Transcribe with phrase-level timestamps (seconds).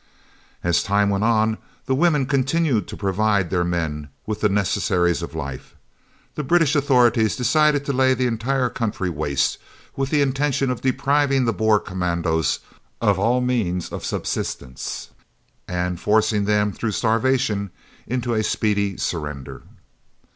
[0.63, 5.21] As time went on and the women continued to provide their men with the necessaries
[5.21, 5.75] of life,
[6.33, 9.59] the British authorities decided to lay the entire country waste,
[9.95, 12.61] with the intention of depriving the Boer commandos
[12.99, 15.11] of all means of subsistence
[15.67, 17.69] and forcing them, through starvation,
[18.07, 19.61] into a speedy surrender.